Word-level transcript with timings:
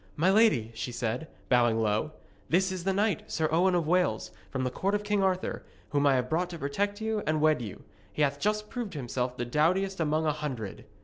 'My 0.15 0.31
lady,' 0.31 0.71
she 0.73 0.91
said, 0.91 1.27
bowing 1.47 1.79
low, 1.79 2.13
'this 2.49 2.71
is 2.71 2.83
the 2.85 2.91
knight, 2.91 3.29
Sir 3.31 3.47
Owen 3.51 3.75
of 3.75 3.85
Wales, 3.85 4.31
from 4.49 4.63
the 4.63 4.71
court 4.71 4.95
of 4.95 5.03
King 5.03 5.21
Arthur, 5.21 5.61
whom 5.89 6.07
I 6.07 6.15
have 6.15 6.27
brought 6.27 6.49
to 6.49 6.57
protect 6.57 7.01
you 7.01 7.21
and 7.27 7.39
wed 7.39 7.61
you. 7.61 7.83
He 8.11 8.23
hath 8.23 8.39
just 8.39 8.67
proved 8.67 8.95
himself 8.95 9.37
the 9.37 9.45
doughtiest 9.45 9.99
among 9.99 10.25
a 10.25 10.31
hundred.' 10.33 10.85